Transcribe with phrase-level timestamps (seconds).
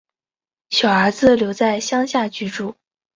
[0.71, 2.73] 小儿子留在乡下居住